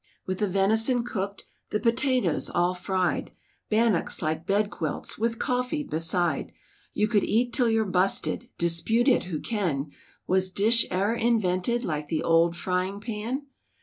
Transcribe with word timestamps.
With 0.25 0.39
the 0.39 0.47
venison 0.47 1.03
cooked, 1.03 1.43
the 1.69 1.79
potatoes 1.79 2.49
all 2.49 2.73
fried, 2.73 3.33
Bannocks 3.69 4.19
like 4.23 4.47
bed 4.47 4.71
quilts, 4.71 5.19
with 5.19 5.37
coffee 5.37 5.83
beside, 5.83 6.53
You 6.91 7.07
could 7.07 7.23
eat 7.23 7.53
till 7.53 7.69
you 7.69 7.85
busted, 7.85 8.49
dispute 8.57 9.07
it 9.07 9.25
who 9.25 9.39
can; 9.39 9.91
Was 10.25 10.49
dish 10.49 10.87
e'er 10.91 11.13
invented 11.13 11.85
like 11.85 12.07
the 12.07 12.23
old 12.23 12.55
frying 12.55 12.99
pan? 12.99 13.43